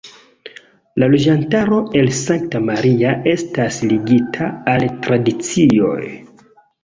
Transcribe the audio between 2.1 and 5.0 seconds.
Sankta Maria estas ligita al